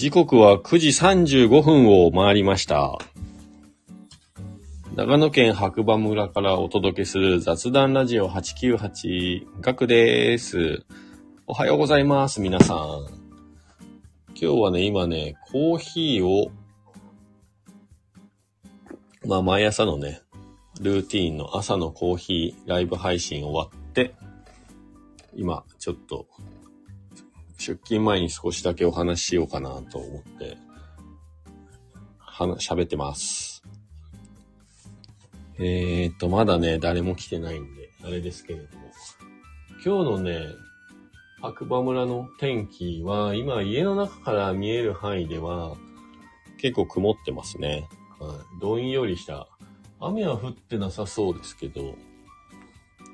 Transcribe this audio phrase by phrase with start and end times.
[0.00, 2.96] 時刻は9時35分を回りました。
[4.96, 10.86] 長野県白馬村からお届けする雑談ラジオ898学です。
[11.46, 12.78] おはようございます、皆さん。
[14.28, 16.50] 今日はね、今ね、コーヒーを、
[19.26, 20.22] まあ、毎朝のね、
[20.80, 24.14] ルーティーンの朝のコーヒーライブ配信終わって、
[25.34, 26.26] 今、ちょっと、
[27.60, 30.56] 出勤前に少しだけお話ししようかなと思って、
[32.58, 33.62] 喋ってます。
[35.58, 38.90] えーっと、まだね、誰も来てないんで、あれですけれども。
[39.84, 40.46] 今日のね、
[41.42, 45.76] 白馬村の天気は、今家の中から見える範囲では、
[46.56, 47.90] 結構曇ってますね。
[48.18, 48.60] はい。
[48.60, 49.48] どんよりした、
[50.00, 51.94] 雨は降ってなさそうですけど、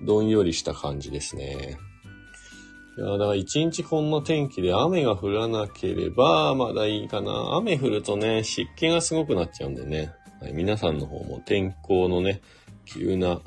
[0.03, 1.79] どんよりした感じですね。
[2.97, 7.55] いや、だから一日こんな天気で雨が降らなければ、まだいいかな。
[7.57, 10.15] 雨降るとね、湿気がすごくなっちゃうんでね。
[10.41, 12.41] はい、皆さんの方も天候のね、
[12.87, 13.41] 急な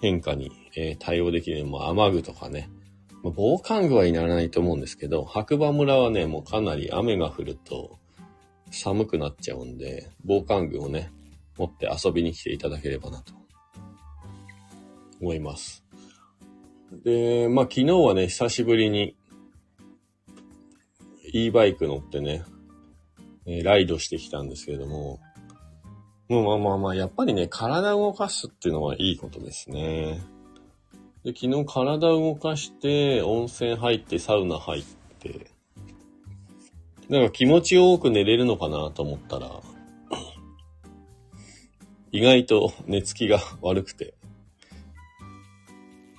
[0.00, 2.68] 変化に、えー対応できる、まあ、雨具とかね。
[3.24, 7.98] まあ、防寒具はいらないと思うんですけど、白馬村はね、もうかなり雨が降ると
[8.70, 11.10] 寒くなっちゃうんで、防寒具をね、
[11.58, 13.32] 持って遊びに来ていただければなと
[15.20, 15.85] 思います。
[16.92, 19.16] で、まあ昨日はね、久しぶりに
[21.32, 22.44] e バイク乗ってね、
[23.46, 25.20] えーライドしてきたんですけれども、
[26.28, 30.24] もうまあまあまあ、やっぱりね、体を動かすっていうのはいいことですね。
[31.22, 34.84] で、昨日体を動かして、温泉入って、サウナ入っ
[35.20, 35.50] て、
[37.08, 39.60] なんか気持ちよく寝れるのかなと思ったら、
[42.10, 44.15] 意外と寝つきが悪くて。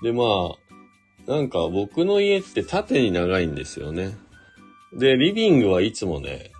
[0.02, 0.24] で、ま
[1.28, 4.16] あ、なんか僕の家って縦に長いんですよね。
[4.94, 6.52] で、リビングはいつもね、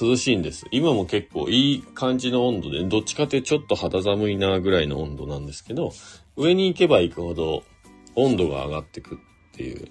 [0.00, 0.66] 涼しいんです。
[0.70, 5.92] 今も結構いい感じの温度で、どっちかってちょっと肌寒いなぐらいの温度なんですけど、
[6.36, 7.64] 上に行けば行くほど
[8.14, 9.18] 温度が上がってくっ
[9.52, 9.88] ていう。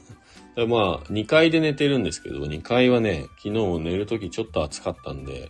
[0.55, 5.49] だまあ、2階で寝てるんですけど、2階はね、昨日も寝るときちょっと暑かったんで、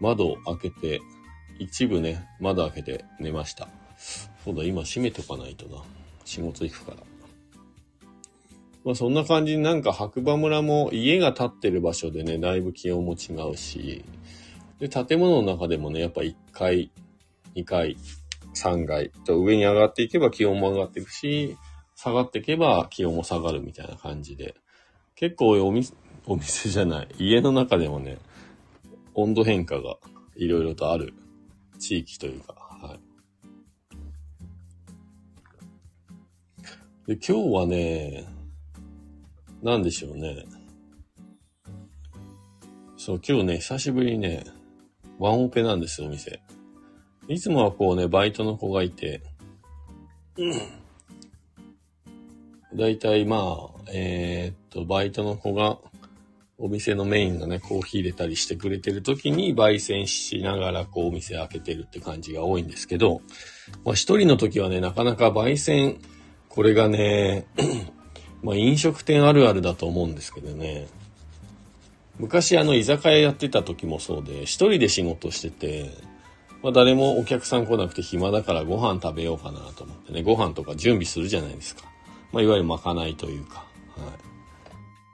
[0.00, 1.00] 窓を開けて、
[1.58, 3.68] 一部ね、窓開けて寝ました。
[4.44, 5.82] そうだ、今閉めとかないとな。
[6.24, 6.98] 仕事行くから。
[8.84, 14.04] まあそんな感じになんか白馬村も家が建ってる場所でね、だいぶ気温も違うし、
[14.80, 16.90] で、建物の中でもね、やっぱ1階、
[17.54, 17.96] 2階、
[18.54, 21.56] 3階と上に上がっていけば気温も上がっていくし、
[21.94, 24.56] 下がっていけば気温も下がるみたいな感じで、
[25.14, 25.94] 結構お店、
[26.26, 28.18] お店じゃない、家の中でもね、
[29.14, 29.98] 温度変化が
[30.34, 31.14] いろいろとある
[31.78, 32.54] 地域というか、
[37.06, 38.28] で、今日はね、
[39.60, 40.44] なんでしょうね。
[42.96, 44.44] そう、今日ね、久しぶりにね、
[45.18, 46.40] ワンオペなんですよ、お店。
[47.26, 49.20] いつもはこうね、バイトの子がいて、
[52.74, 55.78] だいたいまあ、えーっと、バイトの子が、
[56.56, 63.22] お店のメインのね、コーヒー入れたりしてくれてる時に、焙煎しながら、こう、お店開けてるって感じが多いんですけど、
[63.84, 65.98] まあ、一人の時はね、なかなか焙煎、
[66.54, 67.46] これがね、
[68.44, 70.86] まあ、飲食店あるあるだと思うんですけどね。
[72.18, 75.90] 昔あの居酒屋やってた時もそうで、一人で仕事してて、
[76.62, 81.84] まあ誰もお客さん来なくて暇だからご飯食べようかなと思ってね、ご飯とか準備するじゃないですか。
[82.32, 83.64] まあいわゆるまかないというか。
[83.96, 84.12] は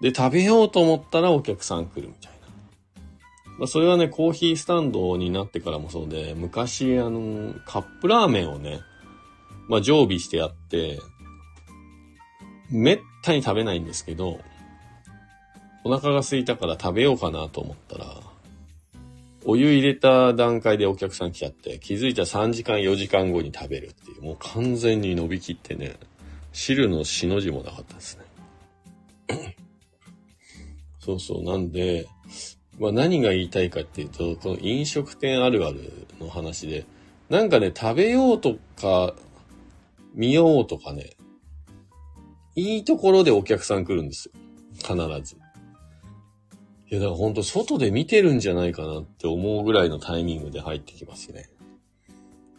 [0.01, 0.03] い。
[0.03, 2.49] で、食べようと思ったらお客さん来るみたいな。
[3.59, 8.81] まあそれはね、コーヒースタンドになってからもそうで、昔あの、カップラーメンをね、
[9.69, 10.99] まあ常備してあって、
[12.71, 14.41] めったに食べないんですけど、
[15.85, 18.21] お腹が空いたから食べようかなと思ったら、
[19.45, 25.97] お湯入れた段階でお客さん来ちゃって、気づいたら3時間4時間後に食べるっていう、もう完全に伸びきってね、
[26.53, 28.19] 汁のしの字もなかったです
[29.29, 29.57] ね。
[31.01, 32.07] そうそう、なんで、
[32.79, 36.85] まあ何が言いたいかっていうと、この飲食店あるあるの話で、
[37.31, 39.15] なんかね、食べようとか、
[40.15, 41.11] 見ようとかね、
[42.59, 44.33] いいところでお客さん来るんですよ。
[44.75, 45.37] 必ず。
[46.91, 51.49] いや、だからほんと外で見てるんじゃないかなって思うぐらいのタイミングで入ってきますね。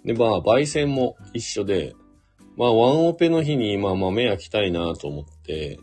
[0.06, 1.96] で、まあ、焙煎も一緒で、
[2.56, 5.80] まあ、ワンオペの日に、まあ、豆焼きたいなと思って、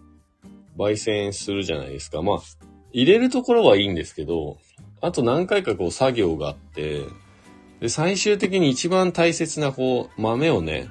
[0.79, 2.23] 焙煎するじゃないですか。
[2.23, 2.39] まあ、
[2.93, 4.57] 入れるところはいいんですけど、
[5.03, 7.03] あと何回かこう作業があって、
[7.81, 10.89] で、最終的に一番大切なこう、豆をね、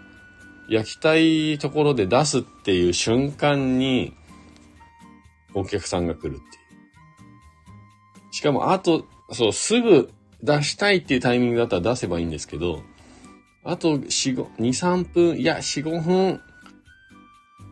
[0.69, 4.13] 焼きたいところで出すっていう瞬間に、
[5.53, 8.33] お客さんが来るっていう。
[8.33, 10.11] しかも、あと、そう、すぐ
[10.43, 12.83] 出したいっていうタイミングだったら出せばいいんですけど、
[13.63, 16.41] あと4、5、2、3分、いや、4、5分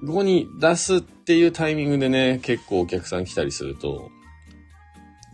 [0.06, 4.10] 後に出すっていうタイミングでね、結構お客さん来たりすると、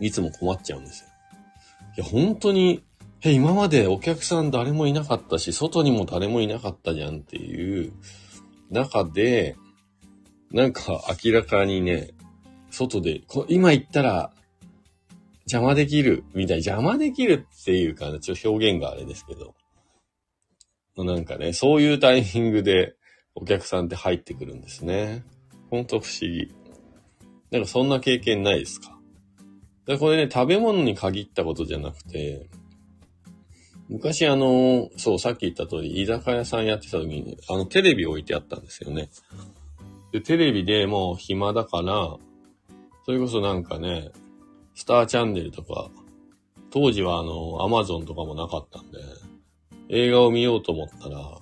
[0.00, 1.08] いつも困っちゃうんですよ。
[1.96, 2.82] いや、本当に、
[3.22, 7.92] え、今までお客さん誰もいなかったし、外にも誰もいなかったじゃんっていう
[8.70, 9.56] 中で、
[10.50, 12.12] なんか明らかにね、
[12.70, 14.32] 外で、今言ったら
[15.40, 19.54] 邪魔できるみたい、邪魔できるっていうかね、ちょっと表現があれですけど、
[20.96, 22.94] なんかね、そういうタイミングで
[23.34, 25.24] お客さんって入ってくるんですね。
[25.70, 26.54] ほんと不思議。
[27.50, 28.98] なんかそんな経験ないですか？
[29.86, 32.48] だこれね、食べ物に限ったことじゃなくて、
[33.90, 39.10] 昔あの、そう、さっき言った通り、居酒屋さんやってた時に、あの、テレビ置いてあったんですよね。
[40.12, 42.16] で、テレビでもう暇だから、
[43.04, 44.12] それこそなんかね、
[44.76, 45.90] スターチャンネルとか、
[46.70, 48.98] 当時はあの、アマゾンとかもなかったんで、
[49.88, 51.40] 映画を見ようと思ったら、も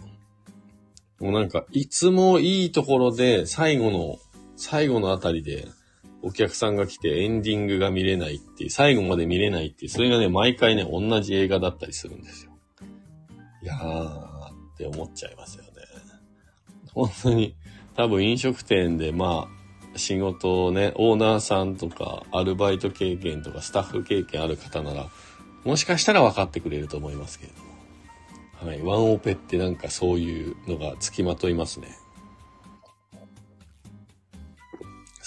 [1.21, 4.19] うなんか、いつもいいところで、最後の、
[4.57, 5.67] 最後のあたりで、
[6.23, 12.53] お客さんが来てエンディングが見れないっていう、最後まで見れないっていう、それがね、毎回ね、同じ映画だったりするんですよ。
[13.63, 15.71] いやーって思っちゃいますよね。
[16.93, 17.55] 本当に、
[17.95, 19.49] 多分飲食店で、ま
[19.95, 25.11] あ、仕事をね、オーナーさんとか、アルバイト経験とか、スタッフ経験ある方なら、
[25.65, 27.69] もしかしたら分かってくれると思いますけれども。
[28.71, 28.83] はい。
[28.83, 31.89] ワンオペってなんかそういうのが付きまといますね。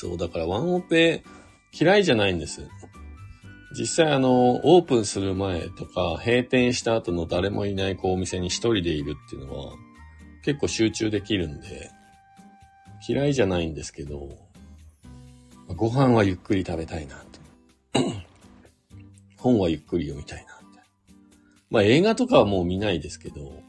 [0.02, 1.24] そう、だからワンオペ
[1.72, 2.68] 嫌いじゃないんです。
[3.78, 9.74] 実際あの、オープンする前とか、閉店した後の誰もいないこうお店に一人でいるっていうのは、
[10.44, 11.92] 結構集中できるんで、
[13.08, 14.30] 嫌いじゃないんですけど、
[15.68, 17.18] ご飯はゆっくり食べたいな
[17.94, 18.00] と。
[19.38, 20.80] 本はゆっくり読みたいなって。
[21.70, 23.62] まあ映画とかはもう見ないですけど、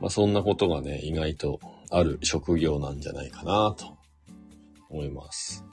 [0.00, 1.60] まあそんなことがね、意外と
[1.90, 3.95] ある職業なんじゃないかなと
[4.90, 5.64] 思います。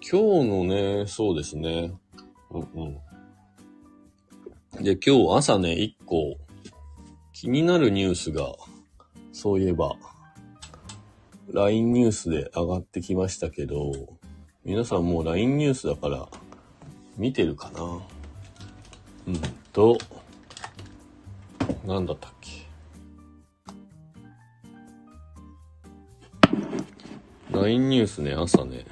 [0.00, 1.92] 今日のね、そうですね。
[2.50, 2.62] うん
[4.76, 4.82] うん。
[4.84, 6.36] で、今日朝ね、一個
[7.32, 8.52] 気になるニュースが、
[9.32, 9.96] そういえば、
[11.52, 13.92] LINE ニュースで上がってきましたけど、
[14.64, 16.28] 皆さんもう LINE ニュースだから
[17.16, 17.82] 見てるかな？
[19.28, 19.40] うん
[19.72, 19.98] と、
[21.84, 22.61] なんだったっけ？
[27.52, 28.86] LINE ニュースね、朝ね、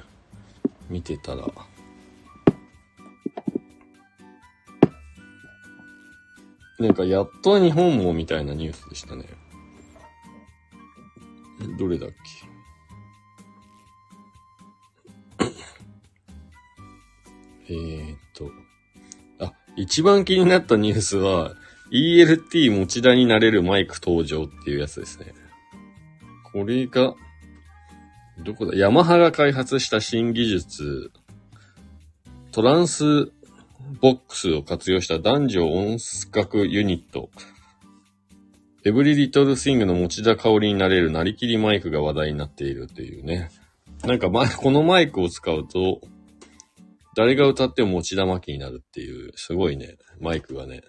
[0.87, 1.47] 見てたら、
[6.79, 9.25] なんか、やっと日本もみたいなニュースでしたね。
[11.77, 12.15] どれだっけ
[17.73, 18.51] えー、っと、
[19.39, 21.55] あ、一番気になったニュースは、
[21.91, 25.33] ELT 持ち田になれるマイク登場っていうやつですね。
[26.51, 27.15] これが、
[28.43, 28.75] どこだ？
[28.75, 31.11] ヤマハが開発した新技術、
[32.51, 33.31] トランス
[33.99, 35.97] ボックスを活用した男女音
[36.33, 37.29] 楽ユニット、
[38.83, 43.49] エブリリトルスイングの持田香りになれるなりきりマイクが話題になっているというね。
[44.03, 46.01] なんかま、このマイクを使うと、
[47.15, 50.81] 誰が歌っても持田巻になるっていう、すごいね、マイクがね、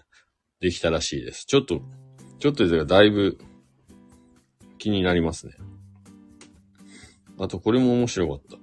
[0.59, 1.45] できたらしいです。
[1.45, 1.81] ちょっと、
[2.39, 3.37] ちょっと、だいぶ
[4.79, 5.53] 気になりますね。
[7.39, 8.57] あと、これも面白かった。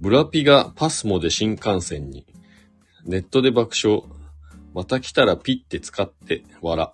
[0.00, 2.26] ブラピがパスモで新幹線に。
[3.04, 4.02] ネットで爆笑。
[4.74, 6.90] また来たらピッて使って笑。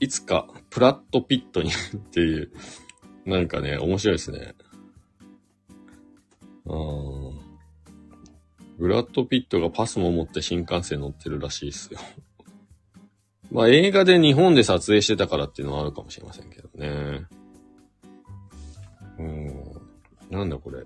[0.00, 2.52] いつかプラットピットにっていう。
[3.26, 4.54] なんかね、面白いですね。
[6.64, 7.38] うん。
[8.78, 12.00] ブラッドピットがパスモ持って新幹線乗ってるらしいですよ。
[13.50, 17.26] まあ映画で日本で撮影してたからっていうのはあるかもしれませんけどね。
[19.18, 19.47] うん。
[20.30, 20.80] なんだこれ。
[20.80, 20.84] へ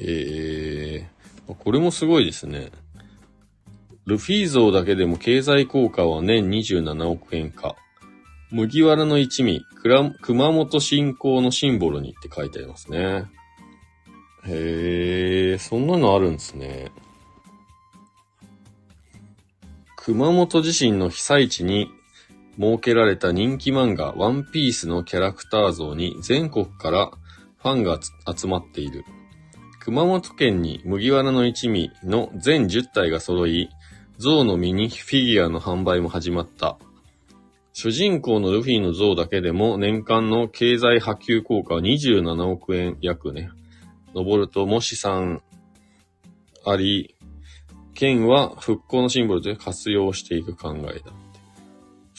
[0.00, 1.08] え。
[1.46, 2.70] これもすごいですね。
[4.06, 7.76] ルフィ像だけでも経済効果は年27億円か。
[8.50, 9.62] 麦わらの一味、
[10.22, 13.24] 熊本信仰のシンボルにって書いてありますね。
[14.46, 16.90] へえ、そんなのあるんですね。
[19.96, 21.90] 熊本地震の被災地に
[22.60, 27.10] 設けられた人気漫画ワンピースのキャラクター像に全国から
[27.56, 27.98] ファンが
[28.36, 29.02] 集まっている。
[29.78, 33.70] 熊本県に麦わらの一味の全10体が揃い、
[34.18, 36.76] 像のミニフィギュアの販売も始まった。
[37.72, 43.48] 主人公のルフィの像だけでも年間の経済波及効果は27億円約ね。
[44.14, 45.40] 登ると、もしさん
[46.66, 47.14] あり、
[47.94, 51.12] 県は復興のシンボルとして活用していく考えだ。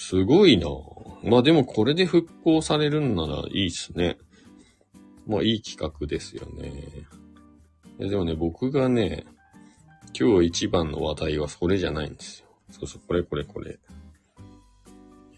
[0.02, 0.66] すごいな
[1.24, 4.18] まあでもこれで復興されるんならいいっすね。
[5.28, 6.72] まあいい企画ですよね。
[8.00, 9.26] いやでもね、僕がね、
[10.20, 12.48] 今日一番の話題はそれじゃないんですよ。
[12.72, 13.78] そうそう、これこれこれ。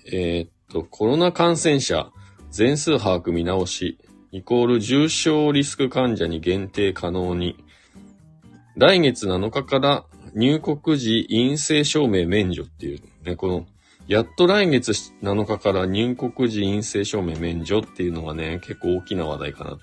[0.05, 2.10] えー、っと、コロナ感染者
[2.50, 4.00] 全数把握見直し、
[4.32, 7.58] イコール重症リスク患者に限定可能に、
[8.77, 13.65] 来月7日から入国時陰性証明免除っていう、ね、この、
[14.07, 14.91] やっと来月
[15.22, 19.77] 7日から入国時陰性証明免除っていうのがね、結構大きな話題かな。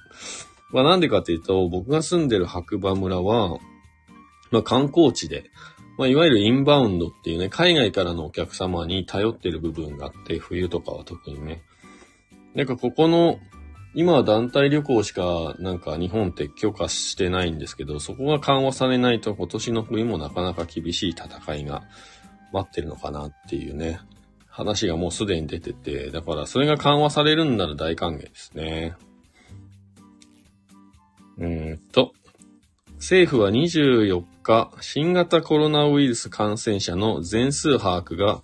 [0.73, 3.59] まあなんでかっていうと、僕が住んでる白馬村は、
[4.51, 5.51] まあ観光地で、
[5.97, 11.63] まあいわゆるインバウンドっていうね、海外からのお客様に頼ってる部分があって、冬とかは特にね。
[12.55, 13.39] なんかここの
[13.95, 21.83] 今は団体旅行しかなんか日本って許可してないんですけど、そこが緩和されないと今年の冬もなかなか厳しい戦いが
[22.53, 24.01] 待ってるのかなっていうね、
[24.49, 28.95] 話がもうすでに出てて、だからそれが緩和されるんなら大歓迎ですね。
[31.39, 32.13] うーんと、
[32.97, 38.43] 政府は24日、新型コロナウイルス感染者の全数把握が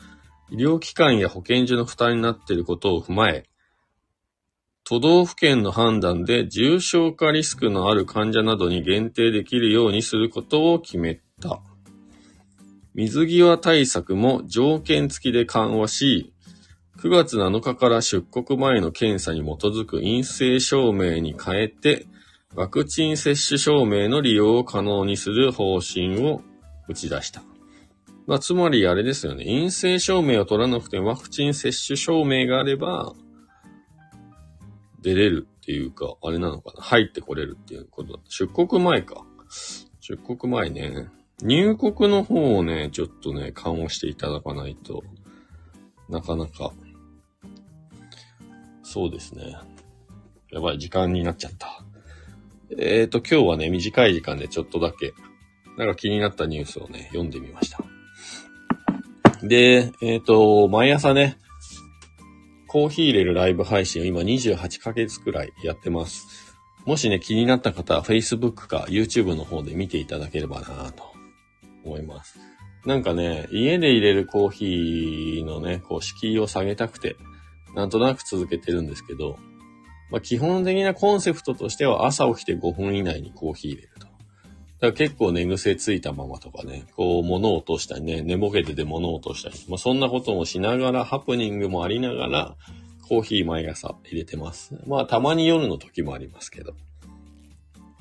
[0.50, 3.44] 医療機関や保健所の負担になっていることを踏まえ、
[4.84, 11.60] 都道府県の判断で重症化リスクのある患者などに限定できるようにすることを決めた。
[12.96, 16.32] 水際対策も条件付きで緩和し、
[16.98, 22.06] 9月7日から出国前の検査に基づく陰性証明に変えて、
[22.54, 26.40] ワクチン接種証明の利用を可能にする方針を
[26.88, 27.42] 打ち出した。
[28.26, 29.44] まあ、つまりあれですよね。
[29.44, 33.12] 陰性証明を取らなくてワクチン接種証明があれば、
[35.02, 38.20] 出れるっていうか、あれなのかな入ってこれるっていうことだ。
[38.30, 39.26] 出国前か。
[40.00, 41.10] 出国前ね。
[41.42, 45.04] 入国の方をね、ちょっとね、緩和していただかないと、
[46.08, 46.72] なかなか、
[48.82, 49.54] そうですね。
[50.50, 51.84] やばい、時間になっちゃった。
[52.78, 55.12] えっ、ー、と、今日はね、短い時間でちょっとだけ、
[55.76, 57.84] なんか気になったニュースをね、読んでみました。
[59.42, 61.36] で、えっ、ー、と、毎朝ね、
[62.66, 66.26] コーヒー入れるライブ配信を今28ヶ月くらいやってます。
[66.86, 71.15] もしね、気になった方は Facebook か YouTube の方で見ていただければなと
[71.86, 72.38] 思います。
[72.84, 77.16] なんかね、家で入れるコーヒーのね、こう敷居を下げたくて、
[77.74, 79.38] なんとなく続けてるんですけど、
[80.10, 84.06] まあ、基本的なコンセプトとしては朝起きて5分以内にコーヒー入れると。
[84.06, 84.16] だか
[84.80, 92.56] ら結構寝癖ついたままとかね、こう物を落としたりね、寝ぼけてて物を落としたり、まあ、そんなこともしながら、ハプニングもありながら、
[93.08, 94.76] コーヒー毎朝入れてます。
[94.86, 96.74] まあ、たまに夜の時もありますけど。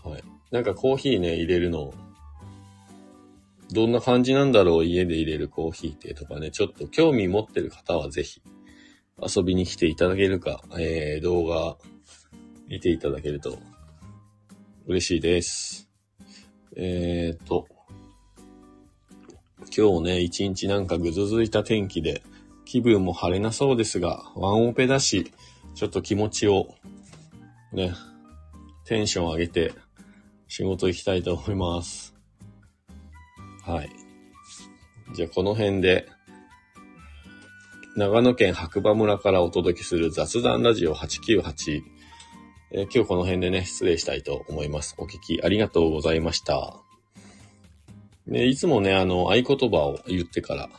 [0.04, 0.24] はい。
[0.52, 1.94] なんかコーヒーね、入れるの、
[3.72, 8.42] どんな感じなんだろう家で入れるコーヒーってとかね、ちょっと興味持ってる方はぜひ
[9.20, 11.78] 遊びに来ていただけるか、えー、動画
[12.68, 13.58] 見ていただけると
[14.88, 15.90] 嬉しいです。
[16.76, 17.68] えーと、
[19.76, 22.22] 今日ね、一日なんかぐずずいた天気で、
[22.66, 25.32] 気分も晴れなそうですが、ワンオペだし、
[25.76, 26.76] ちょっと気持ちを、
[27.72, 27.94] ね、
[28.86, 29.74] テンション上げて、
[30.48, 32.15] 仕事行きたいと思います。
[33.66, 33.90] はい。
[35.16, 36.08] じゃあこの辺で、
[37.98, 41.82] 長野県白馬村からお届けする雑談ラジオ898、
[42.74, 44.94] えー、今日この辺でね、失礼したいと思います。
[45.00, 46.76] お聞きありがとうございました。
[48.28, 50.70] ね、いつもね、あの、合言葉を言ってから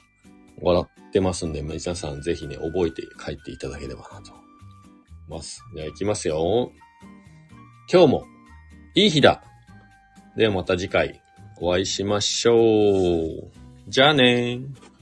[0.62, 4.42] 笑ってますんで、皆さんぜひね、覚えて帰っていただければなと思い
[5.28, 5.60] ます。
[5.74, 6.70] じゃあ行きますよ。
[7.92, 8.26] 今日も
[8.94, 9.42] いい日だ
[10.36, 11.20] ではまた次回
[11.60, 13.50] お会いしましょう。
[13.88, 14.95] じゃあねー。